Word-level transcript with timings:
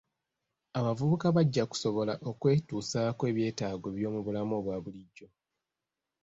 Abavubuka 0.79 1.25
bajja 1.35 1.63
kusobola 1.71 2.13
okwetuusaako 2.29 3.23
ebyetaago 3.31 3.87
by'omu 3.95 4.19
bulamu 4.25 4.53
obwa 4.59 4.75
bulijjo. 4.83 5.27